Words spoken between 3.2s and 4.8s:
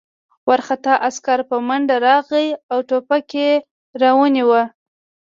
یې را ونیاوه